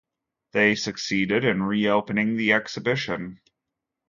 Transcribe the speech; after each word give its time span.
They 0.53 0.73
succeeded 0.73 1.45
in 1.45 1.61
reopening 1.61 2.35
the 2.35 2.53
exhibition. 2.53 3.39